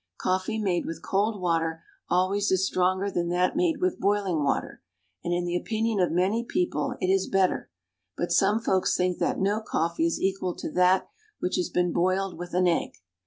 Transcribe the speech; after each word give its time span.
Coffee 0.17 0.57
made 0.57 0.87
with 0.87 1.03
cold 1.03 1.39
water 1.39 1.83
always 2.09 2.49
is 2.49 2.65
stronger 2.65 3.11
than 3.11 3.29
that 3.29 3.55
made 3.55 3.79
with 3.79 3.99
boiling 3.99 4.43
water, 4.43 4.81
and 5.23 5.31
in 5.31 5.45
the 5.45 5.55
opinion 5.55 5.99
of 5.99 6.11
many 6.11 6.43
people 6.43 6.95
it 6.99 7.05
is 7.13 7.27
better; 7.29 7.69
but 8.17 8.31
some 8.31 8.59
folks 8.59 8.97
think 8.97 9.19
that 9.19 9.39
no 9.39 9.61
coffee 9.61 10.07
is 10.07 10.19
equal 10.19 10.55
to 10.55 10.71
that 10.71 11.07
which 11.39 11.55
has 11.55 11.69
been 11.69 11.93
boiled 11.93 12.35
with 12.35 12.55
an 12.55 12.67
egg. 12.67 12.95